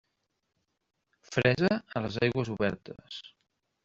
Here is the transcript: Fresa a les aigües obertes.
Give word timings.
Fresa 1.33 1.69
a 1.99 2.03
les 2.05 2.17
aigües 2.29 2.49
obertes. 2.57 3.19